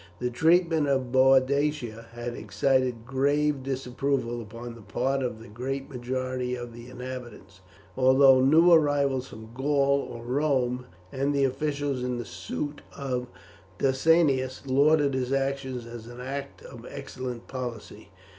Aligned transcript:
The 0.17 0.31
treatment 0.31 0.87
of 0.87 1.11
Boadicea 1.11 2.07
had 2.13 2.33
excited 2.33 3.05
grave 3.05 3.61
disapproval 3.61 4.41
upon 4.41 4.73
the 4.73 4.81
part 4.81 5.21
of 5.21 5.39
the 5.39 5.47
great 5.47 5.91
majority 5.91 6.55
of 6.55 6.73
the 6.73 6.89
inhabitants, 6.89 7.61
although 7.95 8.41
new 8.41 8.71
arrivals 8.71 9.27
from 9.27 9.49
Gaul 9.53 9.99
or 10.11 10.23
Rome 10.23 10.87
and 11.11 11.35
the 11.35 11.43
officials 11.45 12.01
in 12.03 12.17
the 12.17 12.25
suite 12.25 12.81
of 12.97 13.27
Decianus 13.77 14.63
lauded 14.65 15.13
his 15.13 15.31
action 15.31 15.77
as 15.87 16.07
an 16.07 16.19
act 16.19 16.63
of 16.63 16.83
excellent 16.89 17.47
policy. 17.47 18.09